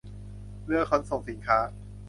[0.65, 1.59] เรือขนส่งสินค้า